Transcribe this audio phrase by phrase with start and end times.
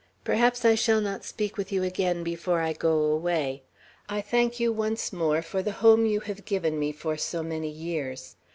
[0.23, 3.61] Perhaps I shall not speak with you again before I go away.
[4.09, 7.69] I thank you once more for the home you have given me for so many
[7.69, 8.35] years.